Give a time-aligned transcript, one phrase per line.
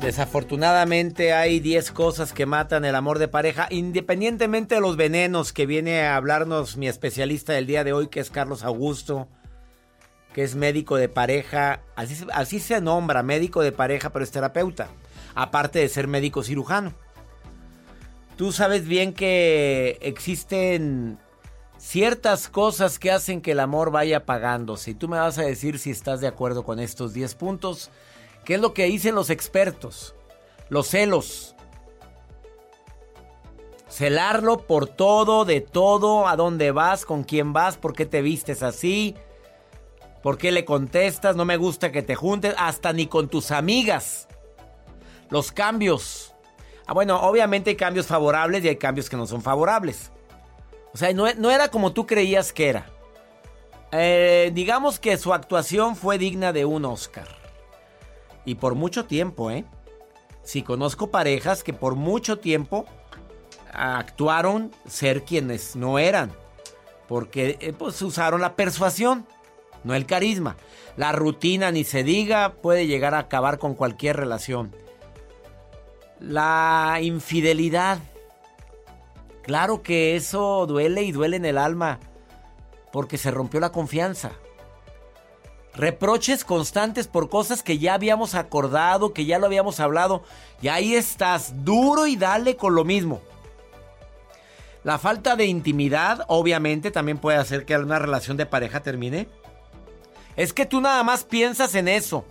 [0.00, 5.66] Desafortunadamente hay 10 cosas que matan el amor de pareja, independientemente de los venenos que
[5.66, 9.28] viene a hablarnos mi especialista del día de hoy, que es Carlos Augusto,
[10.32, 14.88] que es médico de pareja, así, se nombra, médico de pareja, pero es terapeuta,
[15.34, 16.94] aparte de ser médico cirujano.
[18.36, 21.18] Tú sabes bien que existen
[21.76, 24.92] ciertas cosas que hacen que el amor vaya apagándose.
[24.92, 27.90] Y tú me vas a decir si estás de acuerdo con estos 10 puntos.
[28.50, 30.16] ¿Qué es lo que dicen los expertos?
[30.70, 31.54] Los celos.
[33.88, 38.64] Celarlo por todo, de todo, a dónde vas, con quién vas, por qué te vistes
[38.64, 39.14] así,
[40.20, 44.26] por qué le contestas, no me gusta que te juntes, hasta ni con tus amigas.
[45.28, 46.34] Los cambios.
[46.88, 50.10] Ah, bueno, obviamente hay cambios favorables y hay cambios que no son favorables.
[50.92, 52.90] O sea, no, no era como tú creías que era.
[53.92, 57.39] Eh, digamos que su actuación fue digna de un Oscar.
[58.44, 59.64] Y por mucho tiempo, ¿eh?
[60.42, 62.86] Sí, conozco parejas que por mucho tiempo
[63.72, 66.32] actuaron ser quienes no eran.
[67.08, 69.26] Porque eh, pues usaron la persuasión,
[69.84, 70.56] no el carisma.
[70.96, 74.74] La rutina, ni se diga, puede llegar a acabar con cualquier relación.
[76.18, 77.98] La infidelidad.
[79.42, 81.98] Claro que eso duele y duele en el alma.
[82.92, 84.32] Porque se rompió la confianza.
[85.80, 90.22] Reproches constantes por cosas que ya habíamos acordado, que ya lo habíamos hablado.
[90.60, 93.22] Y ahí estás, duro y dale con lo mismo.
[94.84, 99.26] La falta de intimidad, obviamente, también puede hacer que una relación de pareja termine.
[100.36, 102.26] Es que tú nada más piensas en eso.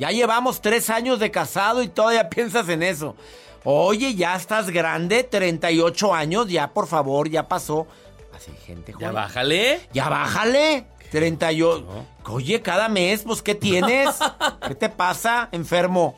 [0.00, 3.14] Ya llevamos tres años de casado y todavía piensas en eso.
[3.62, 7.86] Oye, ya estás grande, 38 años, ya por favor, ya pasó.
[8.34, 9.80] Así, gente, Ya bájale.
[9.92, 10.86] Ya bájale.
[11.10, 11.86] 38.
[12.24, 14.10] Oye, cada mes, pues, ¿qué tienes?
[14.68, 16.16] ¿Qué te pasa, enfermo?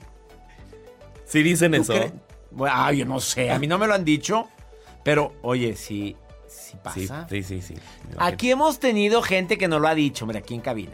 [1.25, 1.95] Sí dicen eso.
[2.51, 4.49] Bueno, ah, yo no sé, a mí no me lo han dicho.
[5.05, 7.27] Pero, oye, sí, sí pasa.
[7.29, 7.75] Sí, sí, sí.
[8.19, 10.93] Aquí hemos tenido gente que nos lo ha dicho, mira, aquí en cabina.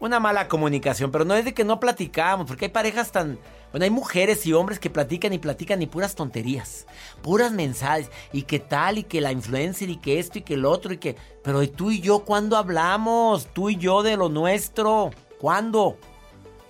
[0.00, 3.38] Una mala comunicación, pero no es de que no platicamos, porque hay parejas tan...
[3.70, 6.86] Bueno, hay mujeres y hombres que platican y platican y puras tonterías,
[7.22, 10.64] puras mensajes, y que tal, y que la influencer, y que esto, y que el
[10.64, 11.16] otro, y que...
[11.44, 13.46] Pero ¿y tú y yo cuándo hablamos?
[13.52, 15.10] Tú y yo de lo nuestro.
[15.38, 15.98] ¿Cuándo?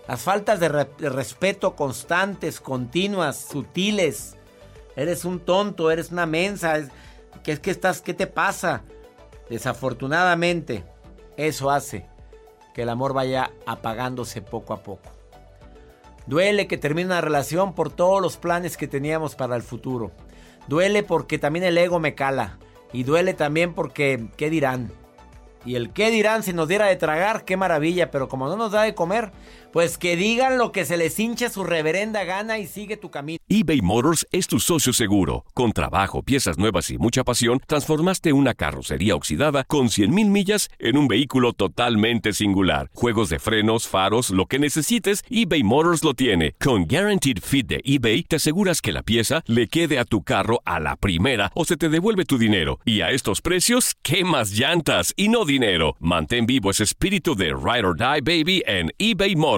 [0.09, 4.37] Las faltas de, re- de respeto constantes, continuas, sutiles.
[4.97, 6.89] Eres un tonto, eres una mensa.
[7.45, 8.01] ¿Qué es que estás?
[8.03, 8.83] ¿Qué te pasa?
[9.49, 10.85] Desafortunadamente,
[11.37, 12.07] eso hace
[12.75, 15.11] que el amor vaya apagándose poco a poco.
[16.29, 20.13] Duele que termine una relación por todos los planes que teníamos para el futuro.
[20.67, 22.59] Duele porque también el ego me cala.
[22.93, 24.93] Y duele también porque, ¿qué dirán?
[25.65, 28.73] Y el qué dirán si nos diera de tragar, qué maravilla, pero como no nos
[28.73, 29.33] da de comer,
[29.73, 33.39] pues que digan lo que se les hinche su reverenda gana y sigue tu camino.
[33.49, 35.45] eBay Motors es tu socio seguro.
[35.55, 40.97] Con trabajo, piezas nuevas y mucha pasión, transformaste una carrocería oxidada con 100.000 millas en
[40.97, 42.91] un vehículo totalmente singular.
[42.95, 46.53] Juegos de frenos, faros, lo que necesites, eBay Motors lo tiene.
[46.61, 50.61] Con Guaranteed Fit de eBay, te aseguras que la pieza le quede a tu carro
[50.65, 52.81] a la primera o se te devuelve tu dinero.
[52.85, 55.97] Y a estos precios, ¿qué más llantas y no dinero?
[56.01, 59.58] Mantén vivo ese espíritu de Ride or Die Baby en eBay Motors.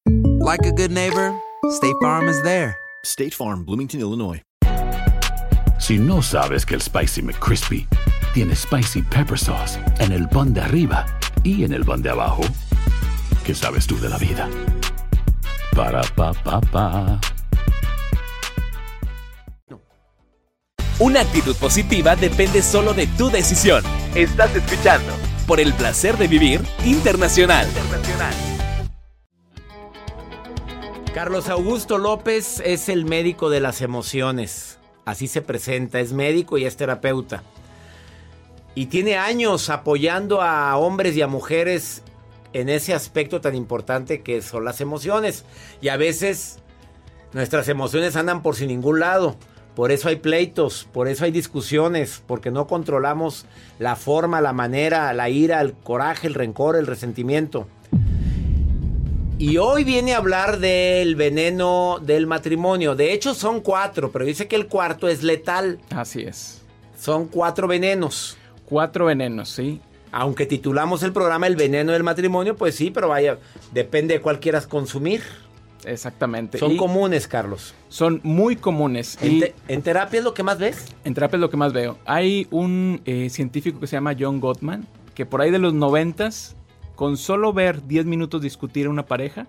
[0.41, 1.33] like a good neighbor,
[1.69, 2.75] State Farm is there.
[3.03, 4.41] State Farm, Bloomington, Illinois.
[5.79, 7.87] Si no sabes que el Spicy McCrispy
[8.33, 11.05] tiene Spicy Pepper Sauce en el pan de arriba
[11.43, 12.43] y en el pan de abajo,
[13.43, 14.47] ¿qué sabes tú de la vida?
[15.75, 17.19] Para, pa, pa, pa.
[20.99, 23.83] Una actitud positiva depende solo de tu decisión.
[24.13, 25.13] Estás escuchando
[25.47, 27.67] por el placer de vivir internacional.
[31.13, 34.79] Carlos Augusto López es el médico de las emociones.
[35.03, 37.43] Así se presenta, es médico y es terapeuta.
[38.75, 42.01] Y tiene años apoyando a hombres y a mujeres
[42.53, 45.43] en ese aspecto tan importante que son las emociones.
[45.81, 46.59] Y a veces
[47.33, 49.35] nuestras emociones andan por sin ningún lado.
[49.75, 53.45] Por eso hay pleitos, por eso hay discusiones, porque no controlamos
[53.79, 57.67] la forma, la manera, la ira, el coraje, el rencor, el resentimiento.
[59.41, 62.95] Y hoy viene a hablar del veneno del matrimonio.
[62.95, 65.79] De hecho son cuatro, pero dice que el cuarto es letal.
[65.89, 66.61] Así es.
[66.99, 68.37] Son cuatro venenos.
[68.65, 69.81] Cuatro venenos, sí.
[70.11, 73.39] Aunque titulamos el programa El veneno del matrimonio, pues sí, pero vaya,
[73.73, 75.23] depende de cuál quieras consumir.
[75.85, 76.59] Exactamente.
[76.59, 77.73] Son Y comunes, Carlos.
[77.89, 79.17] son muy comunes.
[79.23, 80.85] ¿En, y te- en terapia es lo que más ves?
[81.03, 81.97] en terapia es lo que más veo.
[82.05, 84.85] Hay un eh, científico que se llama John Gottman,
[85.15, 86.55] que por ahí de los noventas,
[87.01, 89.47] con solo ver 10 minutos discutir a una pareja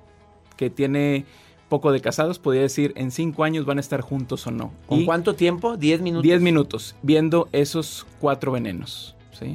[0.57, 1.27] que tiene
[1.69, 4.73] poco de casados, podría decir en 5 años van a estar juntos o no.
[4.87, 5.75] ¿Con Y cuánto tiempo?
[5.77, 6.23] ¿10 minutos?
[6.23, 9.17] 10 minutos viendo esos cuatro venenos.
[9.39, 9.55] ¿sí?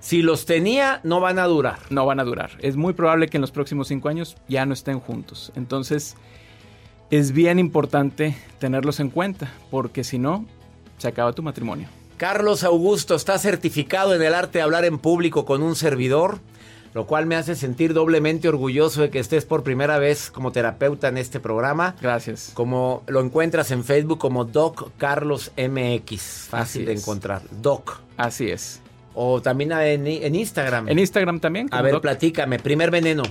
[0.00, 1.80] Si los tenía, no van a durar.
[1.90, 2.52] no van a durar.
[2.60, 5.52] Es muy probable que en los próximos cinco años ya no estén juntos.
[5.56, 6.16] Entonces,
[7.10, 10.46] es bien importante tenerlos en cuenta, porque si no,
[10.96, 11.88] se acaba tu matrimonio.
[12.20, 16.38] Carlos Augusto está certificado en el arte de hablar en público con un servidor,
[16.92, 21.08] lo cual me hace sentir doblemente orgulloso de que estés por primera vez como terapeuta
[21.08, 21.96] en este programa.
[21.98, 22.50] Gracias.
[22.52, 27.00] Como lo encuentras en Facebook como Doc Carlos MX, fácil Así de es.
[27.00, 27.40] encontrar.
[27.62, 28.00] Doc.
[28.18, 28.82] Así es.
[29.14, 30.90] O también en, en Instagram.
[30.90, 31.68] En Instagram también.
[31.70, 32.02] A ver, Doc.
[32.02, 32.58] platícame.
[32.58, 33.22] Primer veneno.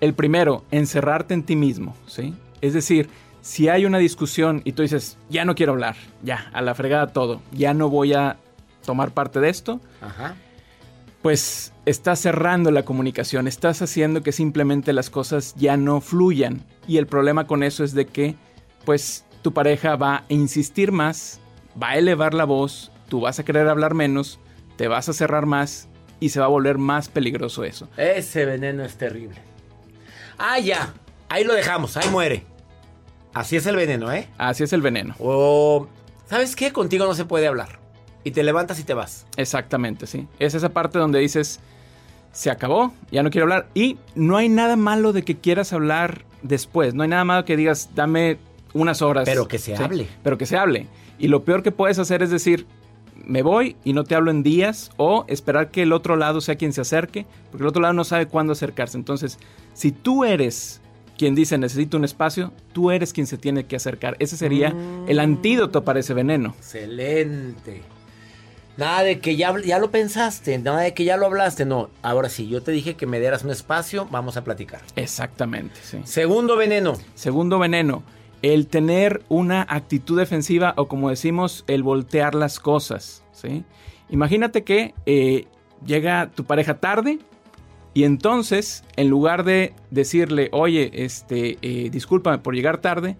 [0.00, 2.34] El primero, encerrarte en ti mismo, ¿sí?
[2.60, 3.08] Es decir,
[3.42, 7.08] si hay una discusión y tú dices, ya no quiero hablar, ya, a la fregada
[7.08, 8.38] todo, ya no voy a
[8.86, 10.36] tomar parte de esto, Ajá.
[11.20, 16.62] pues estás cerrando la comunicación, estás haciendo que simplemente las cosas ya no fluyan.
[16.86, 18.36] Y el problema con eso es de que,
[18.84, 21.40] pues, tu pareja va a insistir más,
[21.80, 24.38] va a elevar la voz, tú vas a querer hablar menos,
[24.76, 25.88] te vas a cerrar más
[26.20, 27.88] y se va a volver más peligroso eso.
[27.96, 29.36] Ese veneno es terrible.
[30.38, 30.92] Ah, ya.
[31.28, 31.96] Ahí lo dejamos.
[31.96, 32.44] Ahí muere.
[33.34, 34.28] Así es el veneno, ¿eh?
[34.38, 35.14] Así es el veneno.
[35.18, 35.88] O,
[36.28, 36.72] ¿sabes qué?
[36.72, 37.80] Contigo no se puede hablar.
[38.24, 39.26] Y te levantas y te vas.
[39.36, 40.28] Exactamente, sí.
[40.38, 41.60] Es esa parte donde dices,
[42.32, 43.68] se acabó, ya no quiero hablar.
[43.74, 46.94] Y no hay nada malo de que quieras hablar después.
[46.94, 48.38] No hay nada malo que digas, dame
[48.74, 49.24] unas horas.
[49.24, 50.08] Pero que se hable.
[50.22, 50.86] Pero que se hable.
[51.18, 52.66] Y lo peor que puedes hacer es decir,
[53.24, 56.56] me voy y no te hablo en días o esperar que el otro lado sea
[56.56, 58.98] quien se acerque, porque el otro lado no sabe cuándo acercarse.
[58.98, 59.38] Entonces,
[59.74, 60.81] si tú eres
[61.22, 64.16] quien dice necesito un espacio, tú eres quien se tiene que acercar.
[64.18, 64.74] Ese sería
[65.06, 66.52] el antídoto para ese veneno.
[66.58, 67.82] Excelente.
[68.76, 71.64] Nada de que ya, ya lo pensaste, nada de que ya lo hablaste.
[71.64, 74.80] No, ahora sí, yo te dije que me dieras un espacio, vamos a platicar.
[74.96, 76.00] Exactamente, sí.
[76.02, 76.94] Segundo veneno.
[77.14, 78.02] Segundo veneno,
[78.42, 83.62] el tener una actitud defensiva o como decimos, el voltear las cosas, ¿sí?
[84.10, 85.46] Imagínate que eh,
[85.86, 87.20] llega tu pareja tarde
[87.94, 93.16] Y entonces, en lugar de decirle, oye, este, eh, discúlpame por llegar tarde,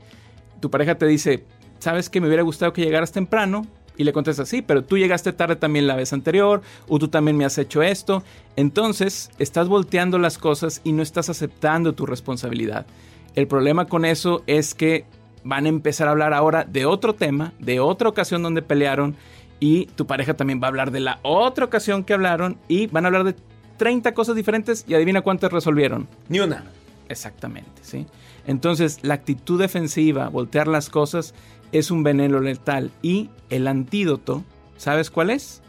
[0.60, 1.44] tu pareja te dice,
[1.78, 3.66] ¿sabes que me hubiera gustado que llegaras temprano?
[3.96, 7.36] Y le contestas, sí, pero tú llegaste tarde también la vez anterior, o tú también
[7.36, 8.22] me has hecho esto.
[8.56, 12.86] Entonces, estás volteando las cosas y no estás aceptando tu responsabilidad.
[13.34, 15.04] El problema con eso es que
[15.44, 19.16] van a empezar a hablar ahora de otro tema, de otra ocasión donde pelearon,
[19.60, 23.04] y tu pareja también va a hablar de la otra ocasión que hablaron, y van
[23.04, 23.34] a hablar de
[23.82, 26.06] 30 cosas diferentes, y adivina cuántas resolvieron.
[26.28, 26.62] Ni una.
[27.08, 28.06] Exactamente, ¿sí?
[28.46, 31.34] Entonces, la actitud defensiva, voltear las cosas,
[31.72, 32.92] es un veneno letal.
[33.02, 34.44] Y el antídoto,
[34.76, 35.62] ¿sabes cuál es?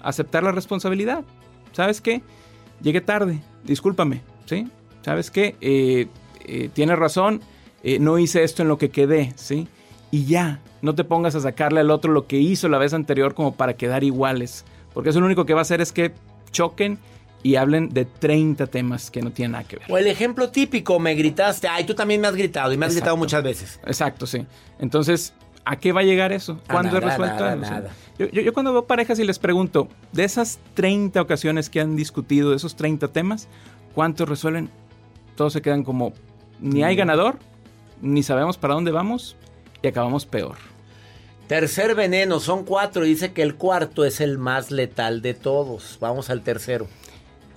[0.00, 1.22] Aceptar la responsabilidad.
[1.72, 2.22] ¿Sabes qué?
[2.80, 4.66] Llegué tarde, discúlpame, ¿sí?
[5.02, 5.54] ¿Sabes qué?
[5.60, 6.06] Eh,
[6.46, 7.42] eh, tienes razón,
[7.82, 9.68] eh, no hice esto en lo que quedé, ¿sí?
[10.10, 13.34] Y ya, no te pongas a sacarle al otro lo que hizo la vez anterior
[13.34, 14.64] como para quedar iguales.
[14.94, 16.14] Porque eso lo único que va a hacer es que
[16.52, 16.98] choquen
[17.42, 19.86] y hablen de 30 temas que no tienen nada que ver.
[19.90, 22.94] O el ejemplo típico, me gritaste, ay, tú también me has gritado y me has
[22.94, 23.80] gritado muchas veces.
[23.86, 24.46] Exacto, sí.
[24.78, 25.32] Entonces,
[25.64, 26.58] ¿a qué va a llegar eso?
[26.70, 27.90] ¿Cuándo he resuelto nada, nada.
[28.18, 31.96] Yo, yo- yo cuando veo parejas y les pregunto, de esas 30 ocasiones que han
[31.96, 33.48] discutido, de esos 30 temas,
[33.94, 34.68] ¿cuántos resuelven?
[35.36, 36.12] Todos se quedan como,
[36.60, 37.38] ni hay ganador,
[38.02, 39.36] ni sabemos para dónde vamos
[39.82, 40.56] y acabamos peor.
[41.46, 43.02] Tercer veneno, son cuatro.
[43.02, 45.98] Dice que el cuarto es el más letal de todos.
[46.00, 46.86] Vamos al tercero.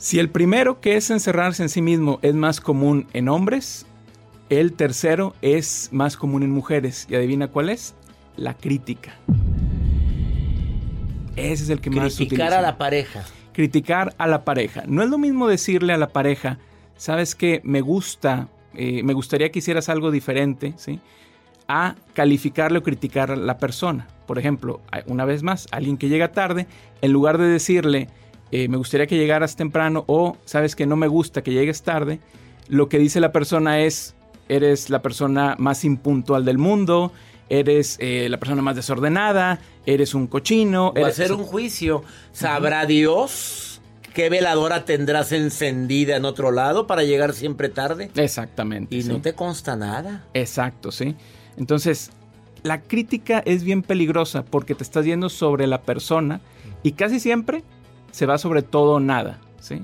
[0.03, 3.85] Si el primero, que es encerrarse en sí mismo, es más común en hombres,
[4.49, 7.07] el tercero es más común en mujeres.
[7.09, 7.95] ¿Y adivina cuál es?
[8.35, 9.15] La crítica.
[11.37, 13.23] Ese es el que más se Criticar a la pareja.
[13.53, 14.83] Criticar a la pareja.
[14.87, 16.59] No es lo mismo decirle a la pareja,
[16.97, 20.99] sabes que me gusta, eh, me gustaría que hicieras algo diferente, ¿sí?
[21.69, 24.09] A calificarle o criticar a la persona.
[24.27, 26.67] Por ejemplo, una vez más, alguien que llega tarde,
[27.01, 28.09] en lugar de decirle,
[28.55, 32.19] eh, me gustaría que llegaras temprano o sabes que no me gusta que llegues tarde,
[32.67, 34.13] lo que dice la persona es,
[34.47, 37.11] eres la persona más impuntual del mundo,
[37.49, 40.93] eres eh, la persona más desordenada, eres un cochino.
[40.95, 42.03] Eres- hacer un juicio.
[42.31, 43.81] ¿Sabrá Dios
[44.13, 48.11] qué veladora tendrás encendida en otro lado para llegar siempre tarde?
[48.15, 48.95] Exactamente.
[48.95, 49.09] Y sí.
[49.09, 50.25] no te consta nada.
[50.35, 51.15] Exacto, sí.
[51.57, 52.11] Entonces,
[52.61, 56.39] la crítica es bien peligrosa porque te estás yendo sobre la persona
[56.83, 57.63] y casi siempre
[58.13, 59.81] se va sobre todo o nada, ¿sí?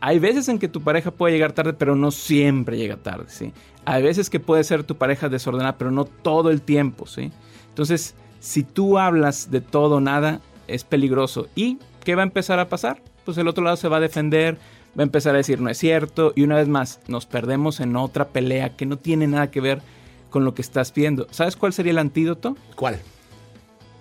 [0.00, 3.52] Hay veces en que tu pareja puede llegar tarde, pero no siempre llega tarde, ¿sí?
[3.84, 7.30] Hay veces que puede ser tu pareja desordenada, pero no todo el tiempo, ¿sí?
[7.68, 11.48] Entonces, si tú hablas de todo o nada, es peligroso.
[11.54, 13.02] ¿Y qué va a empezar a pasar?
[13.26, 14.56] Pues el otro lado se va a defender,
[14.98, 17.94] va a empezar a decir no es cierto y una vez más nos perdemos en
[17.94, 19.82] otra pelea que no tiene nada que ver
[20.30, 21.26] con lo que estás pidiendo.
[21.30, 22.56] ¿Sabes cuál sería el antídoto?
[22.74, 22.98] ¿Cuál?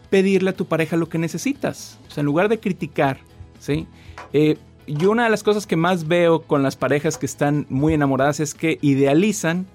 [0.10, 2.00] Pedirle a tu pareja lo que necesitas.
[2.08, 3.20] O sea, en lugar de criticar,
[3.60, 3.88] ¿sí?
[4.34, 7.94] Eh, yo una de las cosas que más veo con las parejas que están muy
[7.94, 9.68] enamoradas es que idealizan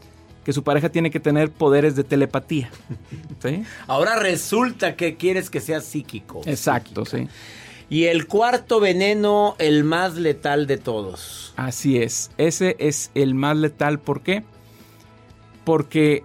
[0.45, 2.71] que su pareja tiene que tener poderes de telepatía.
[3.43, 3.65] ¿Sí?
[3.87, 6.43] Ahora resulta que quieres que sea psíquico.
[6.47, 7.29] Exacto, sí.
[7.89, 11.53] Y el cuarto veneno, el más letal de todos.
[11.57, 12.31] Así es.
[12.39, 14.01] Ese es el más letal.
[14.01, 14.43] ¿Por qué?
[15.65, 16.25] Porque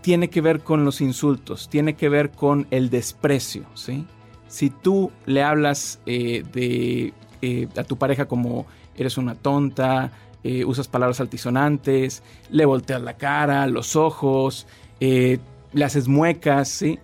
[0.00, 4.06] tiene que ver con los insultos, tiene que ver con el desprecio, ¿sí?
[4.48, 7.12] Si tú le hablas eh, de,
[7.42, 10.10] eh, a tu pareja como eres una tonta,
[10.44, 14.66] eh, usas palabras altisonantes, le volteas la cara, los ojos,
[15.00, 15.38] eh,
[15.72, 16.98] le haces muecas, ¿sí?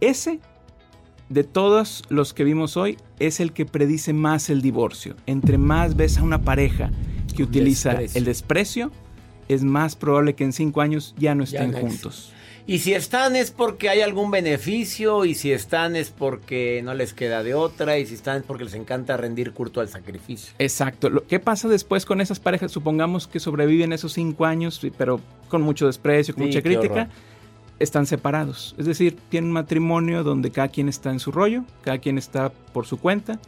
[0.00, 0.40] Ese,
[1.28, 5.16] de todos los que vimos hoy, es el que predice más el divorcio.
[5.26, 6.90] Entre más ves a una pareja
[7.36, 8.18] que utiliza desprecio.
[8.18, 8.92] el desprecio,
[9.48, 12.32] es más probable que en cinco años ya no Ya estén no juntos.
[12.66, 17.12] Y si están es porque hay algún beneficio, y si están es porque no les
[17.12, 20.54] queda de otra, y si están es porque les encanta rendir culto al sacrificio.
[20.60, 21.10] Exacto.
[21.26, 22.70] ¿Qué pasa después con esas parejas?
[22.70, 26.92] Supongamos que sobreviven esos cinco años, pero con mucho desprecio, con Sí, mucha crítica.
[26.92, 27.08] horror.
[27.80, 28.76] Están separados.
[28.78, 32.50] Es decir, tienen un matrimonio donde cada quien está en su rollo, cada quien está
[32.72, 33.40] por su cuenta.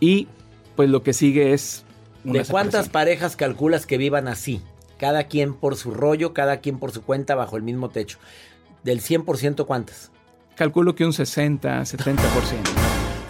[0.00, 0.26] Y
[0.74, 1.84] pues lo que sigue es
[2.24, 4.60] una ¿De cuántas parejas calculas que vivan así?
[5.04, 8.16] Cada quien por su rollo, cada quien por su cuenta, bajo el mismo techo.
[8.84, 10.10] Del 100%, ¿cuántas?
[10.56, 12.16] Calculo que un 60, 70%.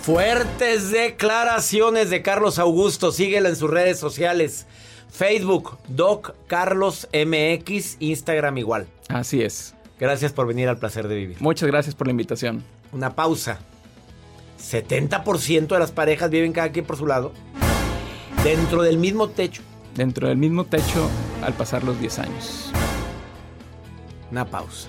[0.00, 3.11] Fuertes declaraciones de Carlos Augusto.
[3.11, 4.69] Síguelo en sus redes sociales.
[5.11, 8.87] Facebook, Doc Carlos MX, Instagram igual.
[9.09, 9.75] Así es.
[9.99, 11.38] Gracias por venir al placer de vivir.
[11.40, 12.62] Muchas gracias por la invitación.
[12.93, 13.59] Una pausa.
[14.61, 17.33] 70% de las parejas viven cada quien por su lado.
[18.45, 19.62] Dentro del mismo techo.
[19.95, 21.09] Dentro del mismo techo
[21.43, 22.73] al pasar los 10 años.
[24.31, 24.89] Una pausa.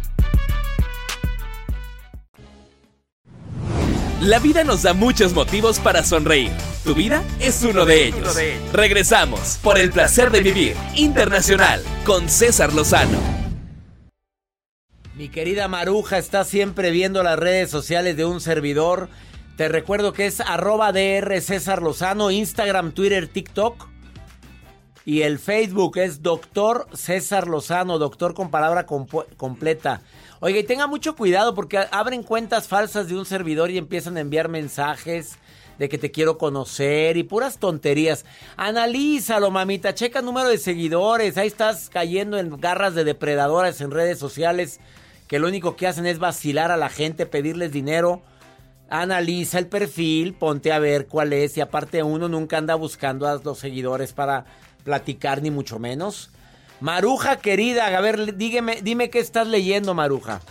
[4.21, 6.51] La vida nos da muchos motivos para sonreír.
[6.83, 8.37] Tu vida es uno de ellos.
[8.71, 13.17] Regresamos por el placer de vivir internacional con César Lozano.
[15.15, 19.09] Mi querida Maruja está siempre viendo las redes sociales de un servidor.
[19.57, 23.87] Te recuerdo que es arroba DR César Lozano, Instagram, Twitter, TikTok.
[25.03, 30.01] Y el Facebook es Doctor César Lozano, doctor con palabra completa.
[30.43, 34.21] Oiga, y tenga mucho cuidado porque abren cuentas falsas de un servidor y empiezan a
[34.21, 35.37] enviar mensajes
[35.77, 38.25] de que te quiero conocer y puras tonterías.
[38.57, 41.37] Analízalo, mamita, checa número de seguidores.
[41.37, 44.79] Ahí estás cayendo en garras de depredadores en redes sociales
[45.27, 48.23] que lo único que hacen es vacilar a la gente, pedirles dinero.
[48.89, 53.39] Analiza el perfil, ponte a ver cuál es y aparte uno nunca anda buscando a
[53.43, 54.45] los seguidores para
[54.83, 56.31] platicar ni mucho menos.
[56.81, 60.41] Maruja querida, a ver, dígame, dime qué estás leyendo, Maruja.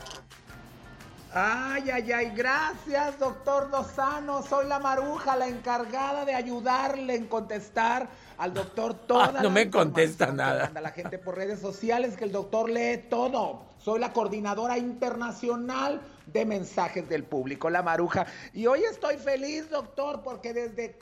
[1.32, 4.42] Ay, ay, ay, gracias, doctor Lozano.
[4.42, 9.70] Soy la Maruja, la encargada de ayudarle en contestar al doctor toda ah, No me
[9.70, 10.64] contesta nada.
[10.64, 13.62] Manda la gente por redes sociales que el doctor lee todo.
[13.78, 18.26] Soy la coordinadora internacional de mensajes del público, la Maruja.
[18.52, 20.96] Y hoy estoy feliz, doctor, porque desde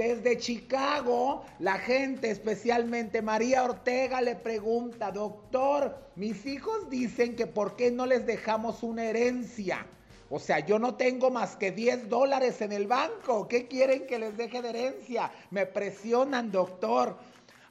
[0.00, 7.76] desde Chicago, la gente, especialmente María Ortega, le pregunta, doctor, mis hijos dicen que por
[7.76, 9.86] qué no les dejamos una herencia.
[10.30, 13.46] O sea, yo no tengo más que 10 dólares en el banco.
[13.46, 15.30] ¿Qué quieren que les deje de herencia?
[15.50, 17.18] Me presionan, doctor.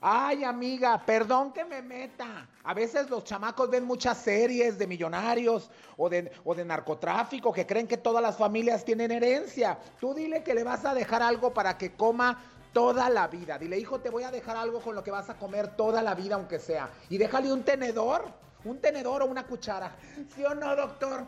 [0.01, 2.47] Ay, amiga, perdón que me meta.
[2.63, 7.65] A veces los chamacos ven muchas series de millonarios o de, o de narcotráfico que
[7.65, 9.77] creen que todas las familias tienen herencia.
[9.99, 13.57] Tú dile que le vas a dejar algo para que coma toda la vida.
[13.57, 16.15] Dile, hijo, te voy a dejar algo con lo que vas a comer toda la
[16.15, 16.89] vida, aunque sea.
[17.09, 18.23] Y déjale un tenedor,
[18.63, 19.97] un tenedor o una cuchara.
[20.33, 21.25] ¿Sí o no, doctor?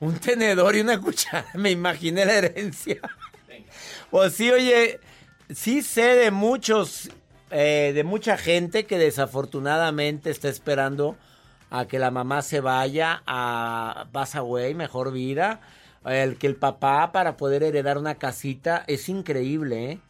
[0.00, 1.46] Un tenedor y una cuchara.
[1.54, 3.00] Me imaginé la herencia.
[4.10, 4.98] Pues sí, oye,
[5.54, 7.10] sí sé de muchos
[7.50, 11.16] eh, de mucha gente que desafortunadamente está esperando
[11.70, 15.60] a que la mamá se vaya a Pass Away, mejor vida.
[16.04, 20.00] El que el papá para poder heredar una casita es increíble, ¿eh?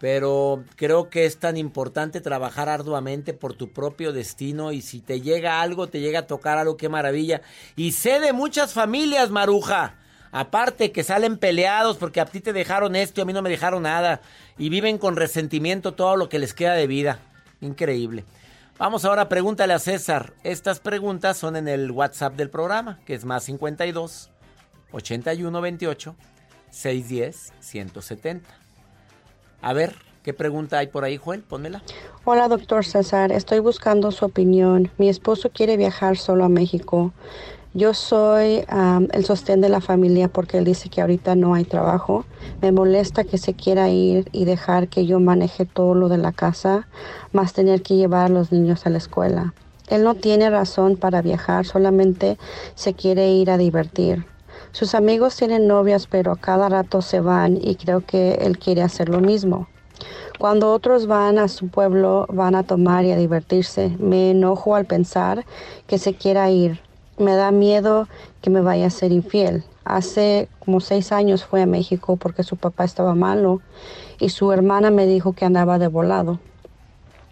[0.00, 5.20] Pero creo que es tan importante trabajar arduamente por tu propio destino y si te
[5.20, 7.40] llega algo, te llega a tocar algo, qué maravilla.
[7.76, 9.94] Y sé de muchas familias, Maruja,
[10.32, 13.50] Aparte que salen peleados porque a ti te dejaron esto y a mí no me
[13.50, 14.22] dejaron nada.
[14.56, 17.18] Y viven con resentimiento todo lo que les queda de vida.
[17.60, 18.24] Increíble.
[18.78, 20.32] Vamos ahora, pregúntale a César.
[20.42, 24.30] Estas preguntas son en el WhatsApp del programa, que es más 52
[24.92, 26.16] 81 28
[26.70, 28.48] 610 170.
[29.60, 31.42] A ver, ¿qué pregunta hay por ahí, Joel?
[31.42, 31.82] Pónmela.
[32.24, 33.30] Hola, doctor César.
[33.32, 34.90] Estoy buscando su opinión.
[34.96, 37.12] Mi esposo quiere viajar solo a México.
[37.74, 38.66] Yo soy
[39.12, 42.26] el sostén de la familia porque él dice que ahorita no hay trabajo.
[42.60, 46.32] Me molesta que se quiera ir y dejar que yo maneje todo lo de la
[46.32, 46.86] casa,
[47.32, 49.54] más tener que llevar a los niños a la escuela.
[49.88, 52.36] Él no tiene razón para viajar, solamente
[52.74, 54.26] se quiere ir a divertir.
[54.72, 58.82] Sus amigos tienen novias, pero a cada rato se van y creo que él quiere
[58.82, 59.66] hacer lo mismo.
[60.38, 63.96] Cuando otros van a su pueblo, van a tomar y a divertirse.
[63.98, 65.46] Me enojo al pensar
[65.86, 66.82] que se quiera ir
[67.18, 68.08] me da miedo
[68.40, 69.64] que me vaya a ser infiel.
[69.84, 73.60] Hace como seis años fue a México porque su papá estaba malo
[74.18, 76.38] y su hermana me dijo que andaba de volado.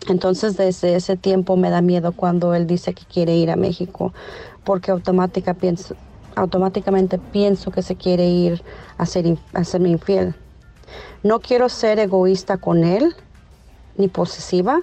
[0.09, 4.13] Entonces desde ese tiempo me da miedo cuando él dice que quiere ir a México
[4.65, 8.63] porque automáticamente pienso que se quiere ir
[8.99, 10.35] a, ser, a serme infiel.
[11.23, 13.15] No quiero ser egoísta con él,
[13.97, 14.81] ni posesiva,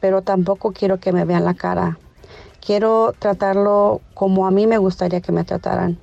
[0.00, 1.98] pero tampoco quiero que me vean la cara.
[2.64, 5.98] Quiero tratarlo como a mí me gustaría que me trataran.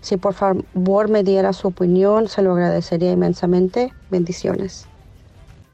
[0.00, 3.92] Si por favor me diera su opinión, se lo agradecería inmensamente.
[4.10, 4.86] Bendiciones.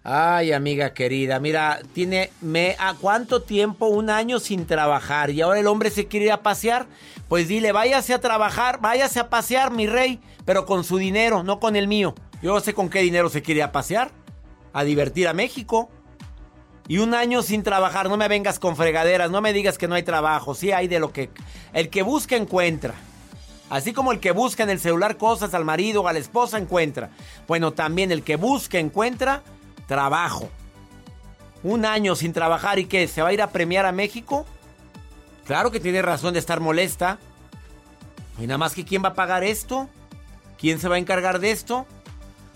[0.03, 5.61] Ay, amiga querida, mira, tiene me a cuánto tiempo un año sin trabajar y ahora
[5.61, 6.87] el hombre se quiere ir a pasear,
[7.29, 11.61] pues dile, váyase a trabajar, váyase a pasear, mi rey, pero con su dinero, no
[11.61, 12.14] con el mío.
[12.40, 14.11] Yo no sé con qué dinero se quiere ir a pasear,
[14.72, 15.90] a divertir a México.
[16.90, 19.94] Y un año sin trabajar, no me vengas con fregaderas, no me digas que no
[19.94, 21.31] hay trabajo, sí hay de lo que
[21.72, 22.94] el que busca encuentra.
[23.68, 26.59] Así como el que busca en el celular cosas al marido o a la esposa
[26.59, 27.11] encuentra.
[27.46, 29.44] Bueno, también el que busca encuentra
[29.87, 30.48] trabajo.
[31.62, 34.44] Un año sin trabajar y que se va a ir a premiar a México.
[35.46, 37.20] Claro que tiene razón de estar molesta.
[38.37, 39.88] Y nada más que quién va a pagar esto.
[40.59, 41.87] ¿Quién se va a encargar de esto?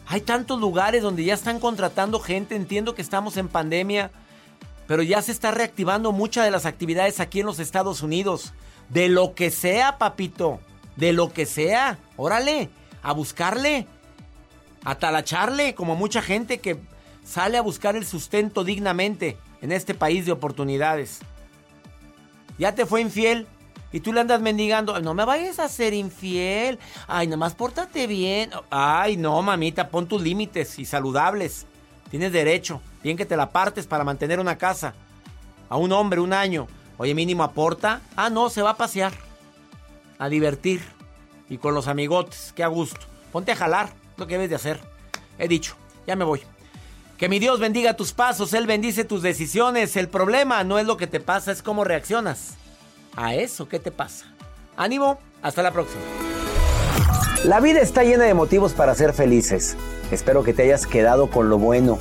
[0.09, 2.57] Hay tantos lugares donde ya están contratando gente.
[2.57, 4.11] Entiendo que estamos en pandemia.
[4.87, 8.53] Pero ya se está reactivando muchas de las actividades aquí en los Estados Unidos.
[8.89, 10.61] De lo que sea, papito.
[10.97, 11.99] De lo que sea.
[12.17, 12.69] Órale.
[13.03, 13.87] A buscarle.
[14.85, 15.75] A talacharle.
[15.75, 16.79] Como mucha gente que
[17.25, 21.21] sale a buscar el sustento dignamente en este país de oportunidades.
[22.59, 23.47] Ya te fue infiel
[23.95, 28.51] y tú le andas mendigando, no me vayas a ser infiel, ay, nomás pórtate bien,
[28.69, 31.65] ay, no, mamita, pon tus límites y saludables,
[32.11, 34.95] tienes derecho, bien que te la partes para mantener una casa,
[35.69, 39.13] a un hombre un año, oye, mínimo aporta, ah, no, se va a pasear,
[40.19, 40.81] a divertir
[41.51, 44.81] y con los amigotes, qué a gusto, ponte a jalar, lo que debes de hacer,
[45.39, 46.43] he dicho, ya me voy.
[47.19, 49.97] Que mi Dios bendiga tus pasos, Él bendice tus decisiones.
[49.97, 52.55] El problema no es lo que te pasa, es cómo reaccionas
[53.15, 54.27] a eso que te pasa.
[54.77, 56.03] Ánimo, hasta la próxima.
[57.45, 59.77] La vida está llena de motivos para ser felices.
[60.11, 62.01] Espero que te hayas quedado con lo bueno